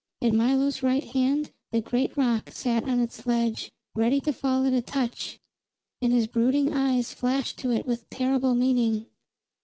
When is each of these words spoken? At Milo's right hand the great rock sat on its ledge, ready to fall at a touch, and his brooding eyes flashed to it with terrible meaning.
At 0.19 0.33
Milo's 0.33 0.81
right 0.81 1.03
hand 1.03 1.51
the 1.71 1.79
great 1.79 2.17
rock 2.17 2.49
sat 2.51 2.89
on 2.89 3.01
its 3.01 3.27
ledge, 3.27 3.71
ready 3.93 4.19
to 4.21 4.33
fall 4.33 4.65
at 4.65 4.73
a 4.73 4.81
touch, 4.81 5.37
and 6.01 6.11
his 6.11 6.25
brooding 6.25 6.73
eyes 6.73 7.13
flashed 7.13 7.59
to 7.59 7.69
it 7.69 7.85
with 7.85 8.09
terrible 8.09 8.55
meaning. 8.55 9.05